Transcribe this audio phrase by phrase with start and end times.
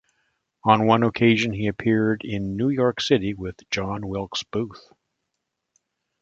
[0.63, 4.89] On one occasion he appeared in New York City with John Wilkes Booth.